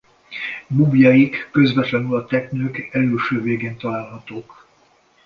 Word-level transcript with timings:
Búbjaik 0.67 1.49
közvetlenül 1.51 2.15
a 2.15 2.25
teknők 2.25 2.89
elülső 2.93 3.41
végén 3.41 3.77
találhatók. 3.77 4.67